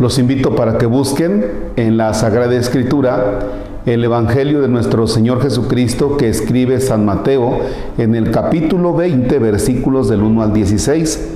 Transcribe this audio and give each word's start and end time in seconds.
Los 0.00 0.18
invito 0.18 0.56
para 0.56 0.78
que 0.78 0.86
busquen 0.86 1.44
en 1.76 1.98
la 1.98 2.14
Sagrada 2.14 2.56
Escritura 2.56 3.40
el 3.84 4.02
Evangelio 4.02 4.62
de 4.62 4.68
nuestro 4.68 5.06
Señor 5.06 5.42
Jesucristo 5.42 6.16
que 6.16 6.30
escribe 6.30 6.80
San 6.80 7.04
Mateo 7.04 7.58
en 7.98 8.14
el 8.14 8.30
capítulo 8.30 8.94
20, 8.94 9.38
versículos 9.38 10.08
del 10.08 10.22
1 10.22 10.42
al 10.42 10.54
16. 10.54 11.28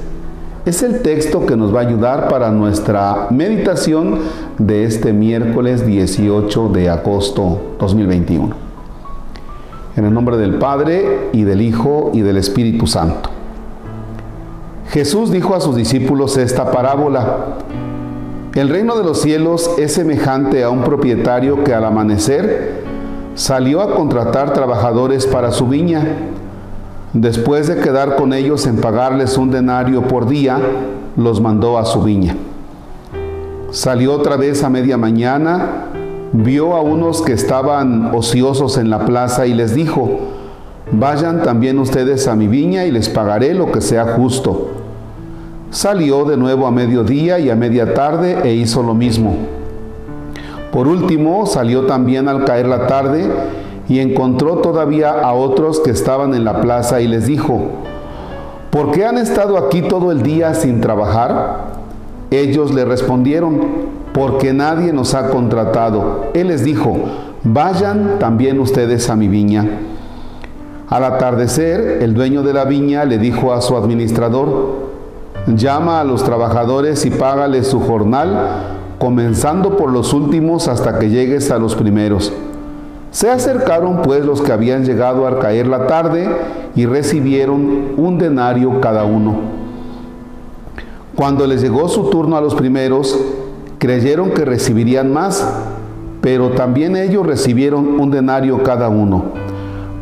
Es 0.65 0.83
el 0.83 1.03
texto 1.03 1.45
que 1.45 1.59
nos 1.59 1.75
va 1.75 1.81
a 1.81 1.87
ayudar 1.87 2.29
para 2.29 2.51
nuestra 2.51 3.27
meditación 3.29 4.21
de 4.57 4.85
este 4.85 5.13
miércoles 5.13 5.87
18 5.87 6.71
de 6.71 6.89
agosto 6.89 7.77
2021. 7.79 8.49
En 9.97 10.07
el 10.07 10.15
nombre 10.15 10.39
del 10.39 10.55
Padre 10.55 11.29
y 11.35 11.43
del 11.43 11.61
Hijo 11.61 12.13
y 12.15 12.23
del 12.23 12.39
Espíritu 12.39 12.87
Santo. 12.87 13.29
Jesús 14.89 15.31
dijo 15.31 15.55
a 15.55 15.61
sus 15.61 15.77
discípulos 15.77 16.39
esta 16.39 16.73
parábola. 16.73 17.59
El 18.55 18.69
reino 18.69 18.95
de 18.95 19.03
los 19.03 19.21
cielos 19.21 19.69
es 19.79 19.95
semejante 19.95 20.63
a 20.63 20.71
un 20.71 20.85
propietario 20.85 21.65
que 21.65 21.75
al 21.75 21.85
amanecer 21.85 22.85
salió 23.35 23.81
a 23.81 23.97
contratar 23.97 24.53
trabajadores 24.53 25.27
para 25.27 25.51
su 25.51 25.67
viña. 25.67 26.07
Después 27.15 27.67
de 27.67 27.81
quedar 27.81 28.15
con 28.15 28.33
ellos 28.33 28.69
en 28.69 28.77
pagarles 28.77 29.39
un 29.39 29.51
denario 29.51 30.03
por 30.07 30.29
día, 30.29 30.61
los 31.17 31.41
mandó 31.41 31.79
a 31.79 31.85
su 31.85 32.03
viña. 32.03 32.37
Salió 33.73 34.15
otra 34.15 34.37
vez 34.37 34.63
a 34.63 34.71
media 34.71 34.97
mañana, 34.97 35.87
vio 36.33 36.77
a 36.77 36.81
unos 36.81 37.23
que 37.23 37.33
estaban 37.33 38.15
ociosos 38.15 38.79
en 38.79 38.89
la 38.89 39.05
plaza 39.05 39.49
y 39.49 39.55
les 39.55 39.75
dijo, 39.75 40.21
vayan 40.93 41.43
también 41.43 41.81
ustedes 41.81 42.29
a 42.29 42.37
mi 42.37 42.47
viña 42.47 42.85
y 42.85 42.93
les 42.93 43.09
pagaré 43.09 43.53
lo 43.53 43.73
que 43.73 43.81
sea 43.81 44.15
justo. 44.15 44.84
Salió 45.75 46.25
de 46.25 46.37
nuevo 46.37 46.69
a 46.69 46.71
mediodía 46.71 47.41
y 47.41 47.51
a 47.51 47.57
media 47.57 47.95
tarde 47.95 48.39
e 48.45 48.55
hizo 48.55 48.81
lo 48.85 48.95
mismo. 48.95 49.35
Por 50.73 50.87
último, 50.87 51.47
salió 51.47 51.87
también 51.87 52.29
al 52.29 52.45
caer 52.45 52.67
la 52.67 52.87
tarde 52.87 53.29
y 53.89 53.99
encontró 53.99 54.59
todavía 54.59 55.11
a 55.11 55.33
otros 55.33 55.81
que 55.81 55.91
estaban 55.91 56.33
en 56.33 56.45
la 56.45 56.61
plaza 56.61 57.01
y 57.01 57.09
les 57.09 57.27
dijo, 57.27 57.61
¿por 58.71 58.93
qué 58.93 59.05
han 59.05 59.19
estado 59.19 59.59
aquí 59.59 59.83
todo 59.83 60.13
el 60.13 60.23
día 60.23 60.55
sin 60.55 60.81
trabajar? 60.81 61.73
Ellos 62.31 62.73
le 62.73 62.85
respondieron, 62.85 63.61
porque 64.13 64.53
nadie 64.53 64.93
nos 64.93 65.15
ha 65.15 65.31
contratado. 65.31 66.27
Él 66.35 66.49
les 66.49 66.63
dijo, 66.63 66.97
vayan 67.43 68.21
también 68.21 68.61
ustedes 68.61 69.11
a 69.11 69.17
mi 69.17 69.27
viña. 69.27 69.69
Al 70.89 71.03
atardecer, 71.03 71.99
el 72.01 72.15
dueño 72.15 72.45
de 72.45 72.53
la 72.53 72.65
viña 72.65 73.05
le 73.05 73.19
dijo 73.19 73.53
a 73.53 73.61
su 73.61 73.77
administrador, 73.77 74.94
llama 75.47 76.01
a 76.01 76.05
los 76.05 76.25
trabajadores 76.25 77.05
y 77.05 77.11
págales 77.11 77.67
su 77.67 77.81
jornal, 77.81 78.77
comenzando 78.99 79.77
por 79.77 79.91
los 79.93 80.13
últimos 80.13 80.69
hasta 80.69 80.99
que 80.99 81.11
llegues 81.11 81.51
a 81.51 81.59
los 81.59 81.75
primeros. 81.75 82.33
Se 83.11 83.31
acercaron 83.31 84.03
pues 84.03 84.25
los 84.25 84.41
que 84.41 84.53
habían 84.53 84.85
llegado 84.85 85.27
al 85.27 85.39
caer 85.39 85.67
la 85.67 85.87
tarde 85.87 86.29
y 86.75 86.87
recibieron 86.87 87.95
un 87.97 88.19
denario 88.19 88.81
cada 88.81 89.05
uno. 89.05 89.37
Cuando 91.15 91.47
les 91.47 91.63
llegó 91.63 91.89
su 91.89 92.11
turno 92.11 92.37
a 92.37 92.41
los 92.41 92.57
primeros, 92.57 93.17
creyeron 93.79 94.31
que 94.31 94.45
recibirían 94.45 95.13
más, 95.13 95.47
pero 96.21 96.51
también 96.51 96.97
ellos 96.97 97.25
recibieron 97.25 98.01
un 98.01 98.11
denario 98.11 98.63
cada 98.65 98.89
uno. 98.89 99.27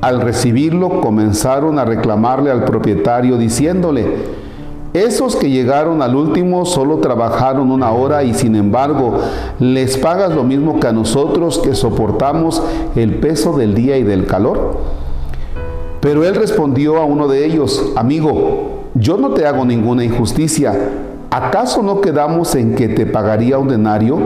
Al 0.01 0.21
recibirlo 0.21 1.01
comenzaron 1.01 1.79
a 1.79 1.85
reclamarle 1.85 2.51
al 2.51 2.65
propietario 2.65 3.37
diciéndole, 3.37 4.42
esos 4.95 5.37
que 5.37 5.49
llegaron 5.49 6.03
al 6.03 6.15
último 6.15 6.67
solo 6.67 6.99
trabajaron 6.99 7.71
una 7.71 7.93
hora 7.93 8.25
y 8.25 8.35
sin 8.35 8.55
embargo 8.55 9.21
les 9.59 9.97
pagas 9.97 10.35
lo 10.35 10.45
mismo 10.45 10.81
que 10.81 10.89
a 10.89 10.93
nosotros 10.93 11.59
que 11.61 11.75
soportamos 11.75 12.63
el 12.95 13.15
peso 13.15 13.57
del 13.57 13.75
día 13.75 13.97
y 13.97 14.03
del 14.03 14.27
calor. 14.27 14.77
Pero 16.01 16.25
él 16.25 16.35
respondió 16.35 16.99
a 16.99 17.07
uno 17.07 17.27
de 17.27 17.47
ellos, 17.47 17.93
amigo, 17.97 18.83
yo 18.95 19.17
no 19.17 19.31
te 19.31 19.47
hago 19.47 19.65
ninguna 19.65 20.05
injusticia. 20.05 20.91
¿Acaso 21.31 21.83
no 21.83 22.03
quedamos 22.03 22.55
en 22.55 22.75
que 22.75 22.89
te 22.89 23.07
pagaría 23.07 23.57
un 23.57 23.69
denario? 23.69 24.19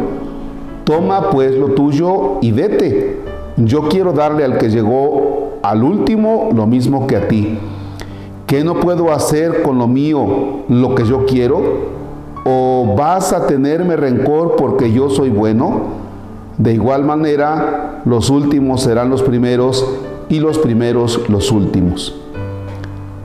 Toma 0.83 1.31
pues 1.31 1.55
lo 1.55 1.69
tuyo 1.69 2.39
y 2.41 2.51
vete. 2.51 3.21
Yo 3.57 3.89
quiero 3.89 4.13
darle 4.13 4.43
al 4.43 4.59
que 4.59 4.71
llegó 4.71 5.59
al 5.63 5.85
último 5.85 6.49
lo 6.53 6.67
mismo 6.67 7.07
que 7.07 7.15
a 7.15 7.29
ti. 7.29 7.57
¿Qué 8.47 8.63
no 8.63 8.79
puedo 8.79 9.13
hacer 9.13 9.63
con 9.63 9.79
lo 9.79 9.89
mío 9.89 10.65
lo 10.69 10.95
que 10.95 11.05
yo 11.05 11.27
quiero? 11.27 11.97
¿O 12.45 12.95
vas 12.97 13.33
a 13.33 13.49
tenerme 13.49 13.97
rencor 13.97 14.55
porque 14.55 14.93
yo 14.93 15.11
soy 15.11 15.31
bueno? 15.31 16.07
De 16.57 16.73
igual 16.73 17.05
manera, 17.05 18.03
los 18.05 18.31
últimos 18.31 18.83
serán 18.83 19.11
los 19.11 19.23
primeros 19.23 19.85
y 20.29 20.39
los 20.39 20.59
primeros 20.59 21.29
los 21.29 21.51
últimos. 21.51 22.15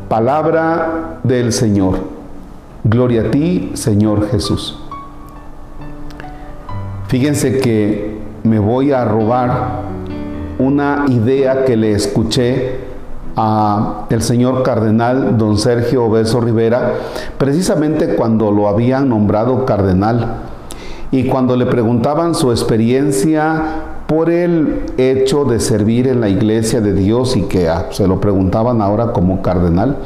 Palabra 0.09 1.19
del 1.23 1.53
Señor. 1.53 1.99
Gloria 2.83 3.21
a 3.21 3.31
ti, 3.31 3.71
Señor 3.75 4.27
Jesús. 4.31 4.79
Fíjense 7.07 7.59
que 7.59 8.17
me 8.43 8.57
voy 8.57 8.91
a 8.91 9.05
robar 9.05 9.81
una 10.57 11.05
idea 11.09 11.63
que 11.63 11.77
le 11.77 11.91
escuché 11.91 12.80
a 13.35 14.05
el 14.09 14.21
señor 14.21 14.63
cardenal 14.63 15.37
don 15.37 15.57
Sergio 15.57 16.05
Obeso 16.05 16.41
Rivera, 16.41 16.93
precisamente 17.37 18.15
cuando 18.15 18.51
lo 18.51 18.67
habían 18.67 19.09
nombrado 19.09 19.65
cardenal 19.65 20.37
y 21.11 21.27
cuando 21.27 21.55
le 21.55 21.65
preguntaban 21.65 22.35
su 22.35 22.51
experiencia 22.51 23.61
por 24.07 24.29
el 24.29 24.83
hecho 24.97 25.45
de 25.45 25.59
servir 25.59 26.07
en 26.07 26.21
la 26.21 26.29
iglesia 26.29 26.81
de 26.81 26.93
Dios 26.93 27.37
y 27.37 27.43
que 27.43 27.69
ah, 27.69 27.87
se 27.91 28.07
lo 28.07 28.19
preguntaban 28.19 28.81
ahora 28.81 29.13
como 29.13 29.41
cardenal, 29.41 29.97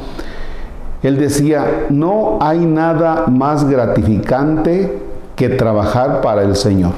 él 1.02 1.18
decía, 1.18 1.86
no 1.90 2.38
hay 2.40 2.64
nada 2.64 3.24
más 3.26 3.68
gratificante 3.68 5.02
que 5.34 5.48
trabajar 5.48 6.20
para 6.20 6.42
el 6.42 6.56
Señor. 6.56 6.92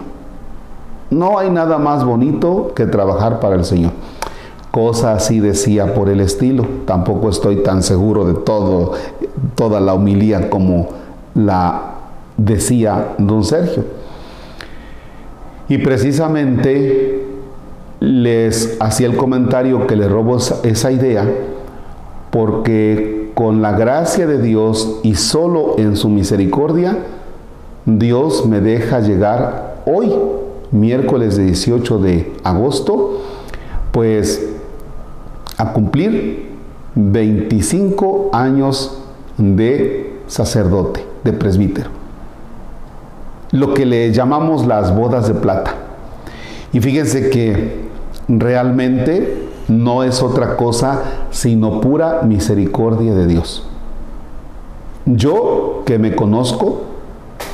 No 1.10 1.38
hay 1.38 1.50
nada 1.50 1.78
más 1.78 2.04
bonito 2.04 2.72
que 2.74 2.86
trabajar 2.86 3.40
para 3.40 3.56
el 3.56 3.64
Señor 3.64 3.92
cosa 4.70 5.14
así 5.14 5.40
decía 5.40 5.94
por 5.94 6.08
el 6.08 6.20
estilo. 6.20 6.66
Tampoco 6.86 7.28
estoy 7.28 7.62
tan 7.62 7.82
seguro 7.82 8.24
de 8.24 8.34
todo, 8.34 8.92
toda 9.54 9.80
la 9.80 9.94
humilía 9.94 10.50
como 10.50 10.88
la 11.34 11.94
decía 12.36 13.14
don 13.18 13.44
Sergio. 13.44 13.84
Y 15.68 15.78
precisamente 15.78 17.26
les 18.00 18.76
hacía 18.80 19.06
el 19.06 19.16
comentario 19.16 19.86
que 19.86 19.96
le 19.96 20.08
robo 20.08 20.36
esa 20.36 20.92
idea 20.92 21.28
porque 22.30 23.30
con 23.34 23.62
la 23.62 23.72
gracia 23.72 24.26
de 24.26 24.40
Dios 24.40 25.00
y 25.02 25.14
solo 25.14 25.76
en 25.78 25.96
su 25.96 26.08
misericordia, 26.08 26.98
Dios 27.86 28.46
me 28.46 28.60
deja 28.60 29.00
llegar 29.00 29.82
hoy, 29.86 30.12
miércoles 30.70 31.36
18 31.36 31.98
de 31.98 32.32
agosto, 32.44 33.22
pues 33.92 34.57
a 35.58 35.72
cumplir 35.72 36.48
25 36.94 38.30
años 38.32 38.98
de 39.36 40.20
sacerdote, 40.26 41.04
de 41.24 41.32
presbítero. 41.32 41.90
Lo 43.50 43.74
que 43.74 43.84
le 43.84 44.12
llamamos 44.12 44.66
las 44.66 44.94
bodas 44.94 45.28
de 45.28 45.34
plata. 45.34 45.74
Y 46.72 46.80
fíjense 46.80 47.30
que 47.30 47.88
realmente 48.28 49.48
no 49.68 50.02
es 50.04 50.22
otra 50.22 50.56
cosa 50.56 51.02
sino 51.30 51.80
pura 51.80 52.22
misericordia 52.22 53.14
de 53.14 53.26
Dios. 53.26 53.66
Yo 55.06 55.82
que 55.86 55.98
me 55.98 56.14
conozco, 56.14 56.82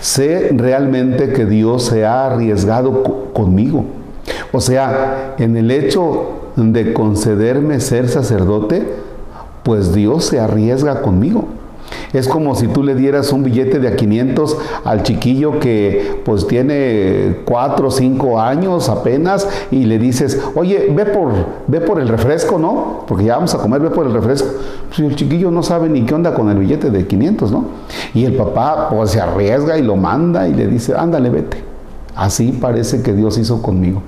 sé 0.00 0.50
realmente 0.54 1.32
que 1.32 1.46
Dios 1.46 1.84
se 1.84 2.04
ha 2.04 2.26
arriesgado 2.26 3.02
conmigo. 3.32 3.84
O 4.52 4.60
sea, 4.60 5.34
en 5.38 5.56
el 5.56 5.70
hecho 5.70 6.43
de 6.56 6.92
concederme 6.92 7.80
ser 7.80 8.08
sacerdote, 8.08 8.86
pues 9.62 9.94
Dios 9.94 10.24
se 10.26 10.40
arriesga 10.40 11.02
conmigo. 11.02 11.48
Es 12.12 12.28
como 12.28 12.54
si 12.54 12.68
tú 12.68 12.82
le 12.82 12.94
dieras 12.94 13.32
un 13.32 13.42
billete 13.42 13.80
de 13.80 13.88
a 13.88 13.96
500 13.96 14.56
al 14.84 15.02
chiquillo 15.02 15.58
que 15.58 16.20
pues 16.24 16.46
tiene 16.46 17.40
4 17.44 17.88
o 17.88 17.90
5 17.90 18.40
años 18.40 18.88
apenas 18.88 19.48
y 19.70 19.84
le 19.84 19.98
dices, 19.98 20.40
oye, 20.54 20.92
ve 20.94 21.06
por, 21.06 21.32
ve 21.66 21.80
por 21.80 22.00
el 22.00 22.08
refresco, 22.08 22.58
¿no? 22.58 23.04
Porque 23.08 23.24
ya 23.24 23.34
vamos 23.34 23.54
a 23.54 23.58
comer, 23.58 23.80
ve 23.80 23.90
por 23.90 24.06
el 24.06 24.12
refresco. 24.12 24.48
Pues 24.88 25.00
el 25.00 25.16
chiquillo 25.16 25.50
no 25.50 25.62
sabe 25.62 25.88
ni 25.88 26.02
qué 26.02 26.14
onda 26.14 26.34
con 26.34 26.48
el 26.50 26.58
billete 26.58 26.90
de 26.90 27.06
500, 27.06 27.50
¿no? 27.50 27.64
Y 28.14 28.24
el 28.24 28.36
papá 28.36 28.88
pues 28.90 29.10
se 29.10 29.20
arriesga 29.20 29.76
y 29.76 29.82
lo 29.82 29.96
manda 29.96 30.46
y 30.46 30.54
le 30.54 30.68
dice, 30.68 30.94
ándale, 30.96 31.30
vete. 31.30 31.64
Así 32.14 32.52
parece 32.52 33.02
que 33.02 33.12
Dios 33.12 33.38
hizo 33.38 33.60
conmigo. 33.60 34.02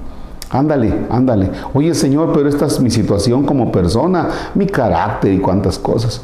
Ándale, 0.50 1.06
ándale. 1.10 1.50
Oye 1.74 1.94
Señor, 1.94 2.32
pero 2.32 2.48
esta 2.48 2.66
es 2.66 2.80
mi 2.80 2.90
situación 2.90 3.44
como 3.44 3.72
persona, 3.72 4.28
mi 4.54 4.66
carácter 4.66 5.32
y 5.32 5.38
cuántas 5.38 5.78
cosas. 5.78 6.22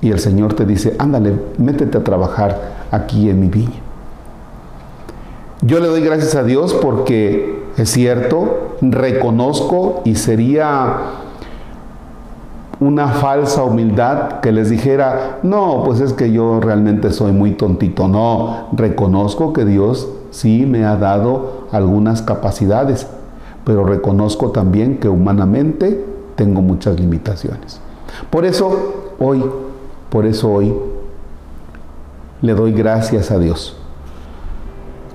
Y 0.00 0.10
el 0.10 0.18
Señor 0.18 0.54
te 0.54 0.66
dice, 0.66 0.94
ándale, 0.98 1.34
métete 1.56 1.98
a 1.98 2.04
trabajar 2.04 2.86
aquí 2.90 3.30
en 3.30 3.40
mi 3.40 3.48
viña. 3.48 3.80
Yo 5.62 5.80
le 5.80 5.88
doy 5.88 6.02
gracias 6.02 6.34
a 6.34 6.42
Dios 6.42 6.74
porque 6.74 7.64
es 7.78 7.90
cierto, 7.90 8.76
reconozco 8.82 10.02
y 10.04 10.16
sería 10.16 10.96
una 12.80 13.08
falsa 13.08 13.62
humildad 13.62 14.40
que 14.40 14.52
les 14.52 14.68
dijera, 14.68 15.38
no, 15.42 15.82
pues 15.86 16.00
es 16.00 16.12
que 16.12 16.30
yo 16.32 16.60
realmente 16.60 17.10
soy 17.10 17.32
muy 17.32 17.52
tontito. 17.52 18.08
No, 18.08 18.68
reconozco 18.72 19.54
que 19.54 19.64
Dios 19.64 20.08
sí 20.30 20.66
me 20.66 20.84
ha 20.84 20.96
dado 20.96 21.66
algunas 21.72 22.20
capacidades, 22.20 23.06
pero 23.64 23.84
reconozco 23.84 24.50
también 24.50 24.98
que 24.98 25.08
humanamente 25.08 26.04
tengo 26.36 26.60
muchas 26.60 26.98
limitaciones. 26.98 27.80
Por 28.30 28.44
eso 28.44 29.14
hoy, 29.18 29.44
por 30.10 30.26
eso 30.26 30.50
hoy, 30.50 30.74
le 32.42 32.54
doy 32.54 32.72
gracias 32.72 33.30
a 33.30 33.38
Dios. 33.38 33.76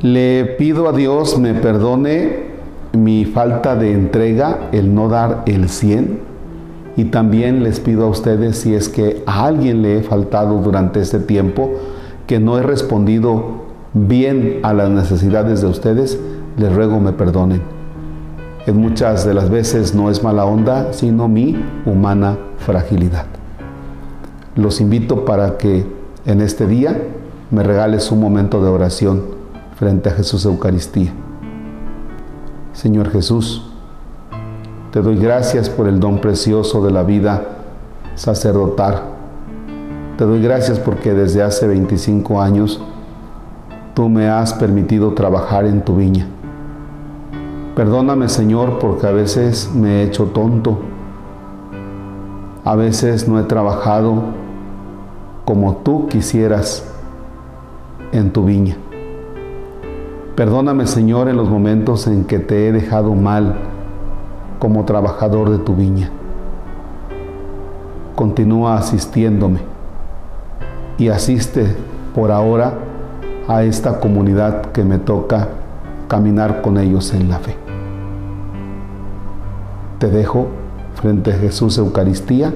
Le 0.02 0.46
pido 0.58 0.88
a 0.88 0.94
Dios 0.94 1.38
me 1.38 1.54
perdone 1.54 2.50
mi 2.94 3.26
falta 3.26 3.76
de 3.76 3.92
entrega, 3.92 4.70
el 4.72 4.96
no 4.96 5.10
dar 5.10 5.44
el 5.46 5.70
100 5.70 6.30
y 6.96 7.06
también 7.06 7.64
les 7.64 7.80
pido 7.80 8.06
a 8.06 8.10
ustedes 8.10 8.58
si 8.58 8.74
es 8.74 8.90
que 8.90 9.24
a 9.26 9.46
alguien 9.46 9.82
le 9.82 10.00
he 10.00 10.04
faltado 10.04 10.58
durante 10.58 11.00
este 11.00 11.20
tiempo, 11.20 11.72
que 12.28 12.40
no 12.40 12.58
he 12.58 12.64
respondido 12.64 13.70
bien 13.94 14.60
a 14.64 14.74
las 14.74 14.90
necesidades 14.90 15.62
de 15.62 15.68
ustedes, 15.68 16.20
les 16.58 16.74
ruego 16.74 17.00
me 17.00 17.14
perdonen. 17.14 17.79
En 18.70 18.78
muchas 18.78 19.26
de 19.26 19.34
las 19.34 19.50
veces 19.50 19.96
no 19.96 20.12
es 20.12 20.22
mala 20.22 20.46
onda, 20.46 20.94
sino 20.94 21.28
mi 21.28 21.60
humana 21.88 22.38
fragilidad. 22.60 23.26
Los 24.56 24.80
invito 24.80 25.26
para 25.26 25.58
que 25.58 25.88
en 26.28 26.40
este 26.40 26.68
día 26.68 26.96
me 27.50 27.64
regales 27.64 28.12
un 28.12 28.20
momento 28.20 28.64
de 28.64 28.70
oración 28.70 29.24
frente 29.76 30.10
a 30.10 30.12
Jesús 30.12 30.46
Eucaristía. 30.46 31.12
Señor 32.74 33.10
Jesús, 33.10 33.72
te 34.92 35.02
doy 35.02 35.18
gracias 35.18 35.68
por 35.68 35.88
el 35.88 36.00
don 36.00 36.22
precioso 36.22 36.86
de 36.86 36.92
la 36.92 37.02
vida 37.02 37.46
sacerdotal. 38.14 39.02
Te 40.16 40.26
doy 40.26 40.44
gracias 40.44 40.78
porque 40.78 41.16
desde 41.16 41.42
hace 41.42 41.66
25 41.66 42.40
años 42.40 42.80
tú 43.96 44.10
me 44.10 44.30
has 44.30 44.54
permitido 44.54 45.16
trabajar 45.16 45.66
en 45.66 45.82
tu 45.82 45.96
viña. 45.96 46.28
Perdóname 47.76 48.28
Señor 48.30 48.80
porque 48.80 49.08
a 49.08 49.12
veces 49.12 49.72
me 49.74 50.02
he 50.02 50.04
hecho 50.04 50.26
tonto. 50.26 50.80
A 52.66 52.76
veces 52.76 53.28
no 53.28 53.40
he 53.40 53.44
trabajado 53.44 54.24
como 55.46 55.78
tú 55.78 56.08
quisieras 56.08 56.86
en 58.12 58.32
tu 58.32 58.44
viña. 58.46 58.78
Perdóname 60.36 60.88
Señor 60.88 61.30
en 61.30 61.38
los 61.38 61.50
momentos 61.50 62.08
en 62.08 62.26
que 62.26 62.40
te 62.40 62.68
he 62.68 62.72
dejado 62.72 63.14
mal 63.14 63.56
como 64.60 64.86
trabajador 64.86 65.50
de 65.50 65.60
tu 65.60 65.76
viña. 65.76 66.12
Continúa 68.16 68.78
asistiéndome 68.78 69.60
y 70.98 71.08
asiste 71.08 71.76
por 72.14 72.32
ahora 72.32 72.74
a 73.48 73.64
esta 73.64 74.00
comunidad 74.00 74.68
que 74.74 74.84
me 74.84 74.98
toca 74.98 75.48
caminar 76.10 76.62
con 76.62 76.78
ellos 76.78 77.14
en 77.14 77.30
la 77.30 77.40
fe. 77.40 77.56
Te 80.00 80.10
dejo 80.10 80.48
frente 80.96 81.32
a 81.32 81.38
Jesús 81.38 81.78
Eucaristía 81.78 82.54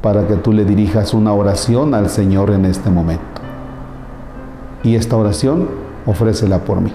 para 0.00 0.26
que 0.26 0.36
tú 0.36 0.54
le 0.54 0.64
dirijas 0.64 1.12
una 1.12 1.34
oración 1.34 1.92
al 1.92 2.08
Señor 2.08 2.50
en 2.50 2.64
este 2.64 2.88
momento. 2.88 3.24
Y 4.82 4.94
esta 4.94 5.16
oración 5.16 5.68
ofrécela 6.06 6.60
por 6.60 6.80
mí. 6.80 6.92